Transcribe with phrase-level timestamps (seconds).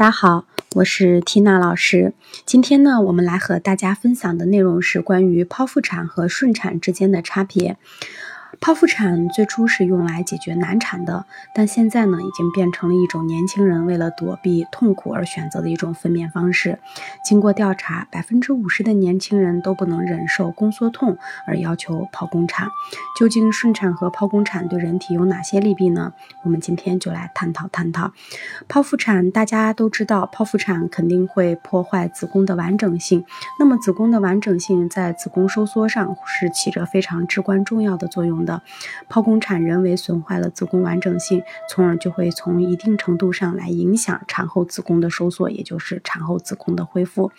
[0.00, 0.46] 大家好，
[0.76, 2.14] 我是缇娜老师。
[2.46, 7.76] 今天呢，我们来和大家分享的内容是关于剖腹产和顺产之间的差别。
[8.60, 11.24] 剖腹产最初是用来解决难产的，
[11.54, 16.78] 但现在呢，已经变成了一种年轻人为了躲避痛苦而选择的一种分娩方式。
[17.24, 22.68] 经过调查，百分之五十的年轻人都不能忍受宫缩痛而要求剖宫产。
[23.18, 26.12] 究竟顺产和剖宫产对人体有哪些利弊呢？
[26.44, 28.12] 我们今天就来探讨探讨。
[28.68, 33.24] 剖腹产大家都知道，剖腹产肯定会破坏子宫的完整性。
[33.58, 38.49] 那么子宫的完整性在子宫收缩上是起着非常至关重要的作用的。
[39.08, 47.30] 剖宫产人为损坏了子宫完整性，从而就会从一定程度上来影响产后子宫的收缩，也就是产后子宫的恢复。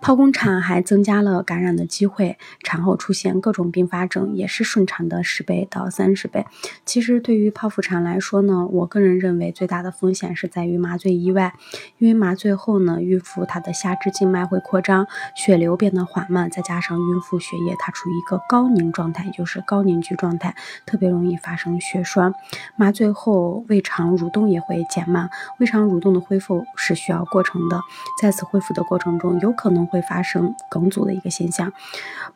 [0.00, 6.46] 剖宫产还增加了感染的机会，产后出现各种并发症也是顺产的十倍到三十倍。
[6.84, 11.54] 其实对于剖腹产来说呢，我个人认为最大的风险是在于麻醉意外，
[11.98, 20.54] 因为麻醉后呢，孕妇她的下肢静脉会扩张，血流变得缓慢，再加上孕妇血液它处于一个高凝状态，也就是高凝聚状态，
[20.86, 22.34] 特别容易发生血栓。
[22.76, 27.80] 麻醉后胃肠蠕动也会减慢，胃肠蠕动的恢复是需要过程的，
[28.20, 29.30] 在此恢复的过程中。
[29.40, 31.72] 有可能会发生梗阻的一个现象。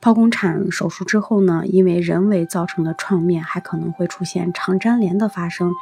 [0.00, 5.72] 剖宫产手术之后呢，因为人为造成的创面，还可能会出现肠粘连的发生。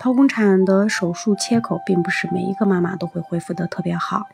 [0.00, 4.26] 剖宫产的手术切口，并不是每一个妈妈都会恢复的特别好。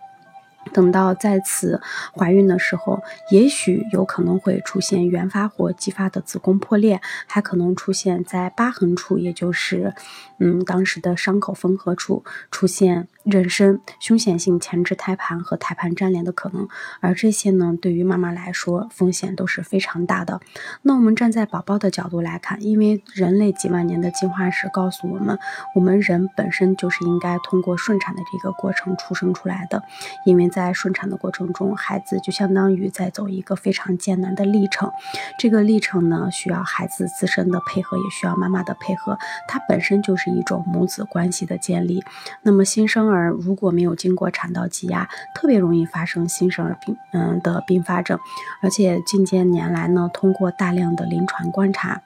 [0.72, 1.80] 等到再次
[2.16, 9.94] 怀孕的时候，也许有可能会出现原发或继发的子宫破裂，还可能出现在疤痕处，也就是
[10.38, 13.08] 嗯当时的伤口缝合处出现。
[13.26, 16.66] 妊娠、凶险性前置胎盘和胎盘粘连的可能，
[17.00, 20.40] 而这些呢，对于妈妈来说风险都是非常大的。
[20.80, 25.38] 那我们站在宝宝的角度来看，因为人类几万年的进化史告诉我们，
[25.74, 29.82] 我们人本身就是应该通过顺产的这个过程出生出来的。
[30.24, 34.90] 因为在顺产的过程中，孩子就相当于在走一个非常艰难的历程。
[35.38, 39.16] 这个历程呢，需要孩子自身的配合，也需要妈妈的配合。
[39.48, 42.04] 它本身就是一种母子关系的建立。
[42.42, 48.18] 那么新生儿如果没有经过产道挤压，特别容易发生新生儿病嗯的并发症，
[48.62, 52.02] 而且近些年来呢，通过大量的临床观察。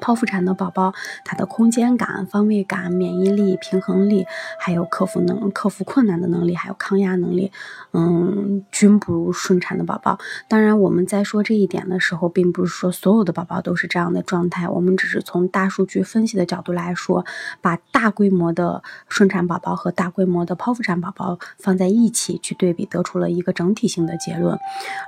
[0.00, 0.92] 剖腹产的宝宝，
[1.24, 4.26] 他的空间感、方位感、免疫力、平衡力，
[4.58, 7.52] 还有克服能克服困难的能力，还有抗压能力，
[7.92, 10.18] 嗯，均不如顺产的宝宝。
[10.48, 17.24] 当然，我们在说这一点的时候，并不是说所有的宝宝都是这样的状态，我们只是从大数据分析的角度来说，
[17.60, 24.58] 把大规模的顺产宝宝和大规模的剖腹产宝宝放在一起去对比，得出了一个整体性的结论。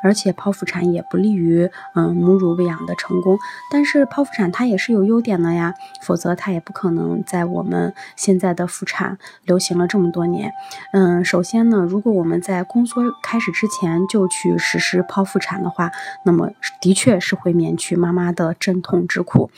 [0.03, 3.39] 而且，剖腹产也不利于嗯母乳喂养的成功。
[3.71, 10.53] 但是，剖腹产它也是有优点的呀，否则它也不可能在我们现在的妇产流行了这么多年。
[10.93, 15.91] 嗯，首先呢，如果我们在宫缩开始之前就去实施剖腹产的话，
[16.25, 16.51] 那么
[16.81, 19.51] 的确是会免去妈妈的阵痛之苦。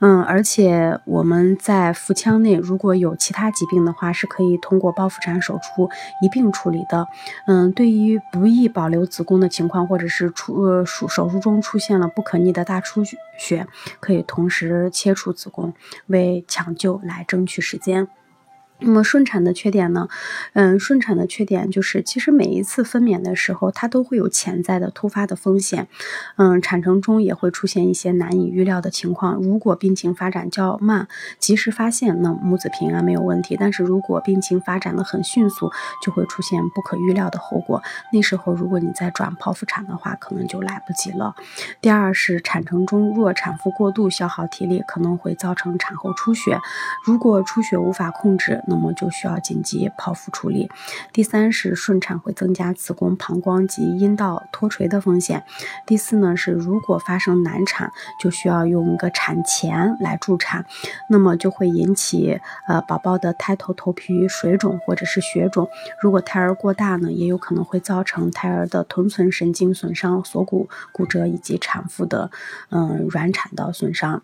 [0.00, 5.88] 嗯，而且我们在腹腔内如果有其他疾病的话，是可以通过剖腹产手术
[6.22, 7.06] 一并处理的。
[7.46, 13.66] 嗯，对于不易保留子宫的情况，或者是出呃手手术中出现了不可逆的大出血，血
[14.00, 15.72] 可以同时切除子宫，
[16.08, 18.08] 为抢救来争取时间。
[18.80, 20.08] 那么顺产的缺点呢？
[20.52, 25.88] 嗯，顺产的缺点就是，其实每一次分娩的时候，它都会有潜在的突发的风险。
[26.36, 29.34] 嗯，产程中也会出现一些难以预料的情况。
[29.34, 31.08] 如果病情发展较慢，
[31.38, 33.56] 及时发现，那母子平安没有问题。
[33.58, 35.70] 但是如果病情发展的很迅速，
[36.02, 37.82] 就会出现不可预料的后果。
[38.12, 41.34] 那时候如果你再转剖腹产的话，可能就来不及了。
[41.80, 46.60] 第二是产程中若产妇过度消耗体力，可能会造成产后出血。
[47.04, 50.70] 如果出血无法控制，那么就需要紧急剖腹处理。
[51.12, 55.42] 第三是顺产会增加子宫、膀胱及阴道脱垂的风险。
[55.86, 57.90] 第四呢是如果发生难产，
[58.20, 60.66] 就需要用一个产钳来助产，
[61.08, 65.68] 那么就会引起呃宝宝的胎头头皮水肿或者是血肿。
[66.00, 72.30] 如果胎儿过大呢，也有可能会造成胎儿的臀存神经损伤、锁骨骨折以及产妇的
[72.70, 74.22] 嗯软产道损伤。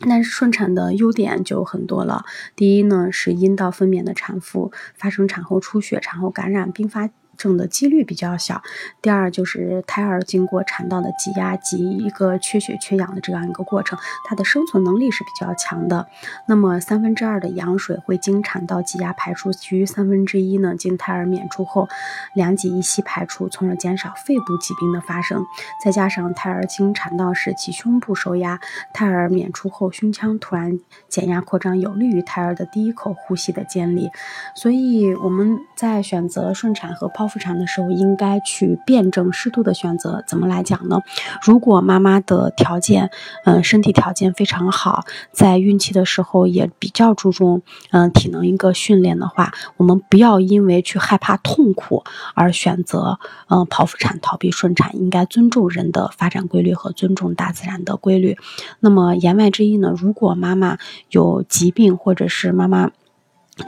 [0.00, 2.24] 那顺产的优点就很多了。
[2.54, 7.10] 第一呢，是阴道分娩的产妇发生产后出血、产后感染并发。
[7.36, 8.62] 症的几率比较小。
[9.02, 13.98] 第二就是胎儿经过产道的挤压及一个缺血缺氧的这样一个过程，
[14.28, 16.06] 它的生存能力是比较强的。
[16.46, 21.88] 那么三分之二的羊水会经产道挤压排出，其余三分之一呢经胎儿娩出后
[22.34, 25.44] 两挤一吸排出，从而减少肺部疾病的发生。
[25.82, 28.60] 再加上胎儿经产道时其胸部受压，
[28.92, 30.78] 胎儿娩出后胸腔突然
[31.08, 34.10] 减压扩张，有利于胎儿的第一口呼吸的建立。
[34.54, 40.22] 所以我们在选择顺产和剖剖腹产的时候，应该去辩证适度的选择。
[40.26, 41.00] 怎么来讲呢？
[41.42, 43.10] 如果妈妈的条件，
[43.46, 47.62] 嗯，身体条件非常好，在孕期的时候也比较注重，
[47.92, 52.04] 嗯，体能一个训练的话，我们不要因为去害怕痛苦
[52.34, 53.18] 而选择，
[53.48, 58.36] 嗯，剖腹产逃避顺产，应该尊重人的发展规律和尊重大自然的规律。
[58.80, 59.94] 那么言外之意呢？
[59.96, 60.76] 如果妈妈
[61.08, 62.90] 有疾病，或者是妈妈。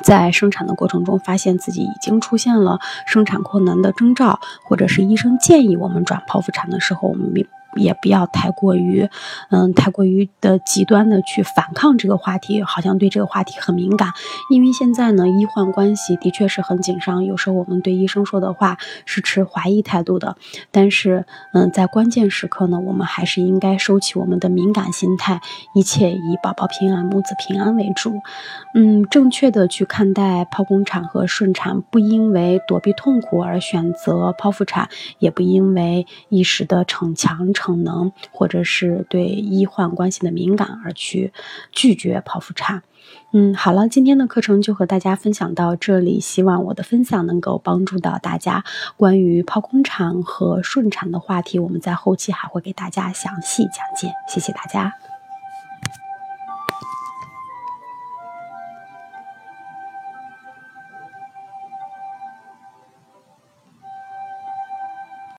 [0.03, 7.33] 在生产的过程中，发现自己已经出现了生产困难的征兆，或者是医生建议我们转剖腹产的时候，我们
[7.77, 9.09] 也不要太过于，
[9.51, 14.13] 嗯，太过于的极端的去反抗这个话题，好像对这个话题很敏感。
[14.51, 20.37] 因为现在呢，医患关系的确是很紧张，有时候我们对医生说的话是持怀疑态度的。
[20.71, 25.41] 但是，嗯，在关键时刻呢，我们还是应该收起我们的敏感心态，
[25.75, 28.21] 一切以宝宝平安、母子平安为主。
[28.75, 34.89] 嗯，正确的去看待剖宫产和顺产，不因为躲避痛苦而选择剖腹产，
[35.19, 37.66] 也不因为一时的逞强逞。
[37.67, 41.33] 可能或者是对医患关系的敏感而去
[41.73, 42.83] 拒绝剖腹产。
[43.33, 48.65] 嗯，好了，今天的课程就和大家分享到这里，希望我的分享能够帮助到大家。
[48.97, 54.13] 关于剖宫产和顺产的话题，我们在后期还会给大家详细讲解。
[54.29, 54.93] 谢谢大家。